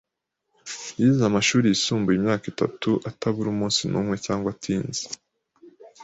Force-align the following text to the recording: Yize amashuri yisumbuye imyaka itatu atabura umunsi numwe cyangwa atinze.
Yize 0.99 1.21
amashuri 1.29 1.65
yisumbuye 1.67 2.15
imyaka 2.17 2.45
itatu 2.53 2.89
atabura 3.09 3.47
umunsi 3.51 3.81
numwe 3.89 4.15
cyangwa 4.25 4.47
atinze. 4.55 5.03